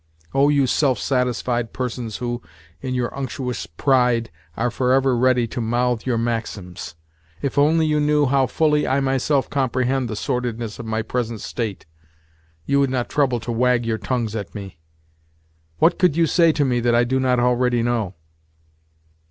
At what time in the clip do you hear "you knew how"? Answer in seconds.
7.85-8.47